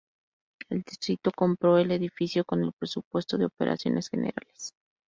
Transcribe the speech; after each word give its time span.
El 0.69 0.81
distrito 0.81 1.29
compró 1.31 1.77
el 1.77 1.91
edificio 1.91 2.43
con 2.43 2.63
el 2.63 2.73
presupuesto 2.73 3.37
de 3.37 3.45
operaciones 3.45 4.09
generales. 4.09 4.73